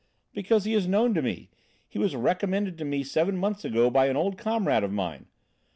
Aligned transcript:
"Because 0.33 0.63
he 0.65 0.73
is 0.73 0.87
known 0.87 1.13
to 1.13 1.21
me. 1.21 1.51
He 1.87 1.99
was 1.99 2.15
recommended 2.15 2.75
to 2.79 2.85
me 2.85 3.03
seven 3.03 3.37
months 3.37 3.63
ago 3.63 3.91
by 3.91 4.07
an 4.07 4.17
old 4.17 4.35
comrade 4.35 4.83
of 4.83 4.91
mine. 4.91 5.27